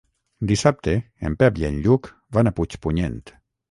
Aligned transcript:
Dissabte 0.51 0.95
en 1.29 1.37
Pep 1.43 1.63
i 1.63 1.69
en 1.71 1.79
Lluc 1.87 2.13
van 2.39 2.49
a 2.55 2.59
Puigpunyent. 2.61 3.27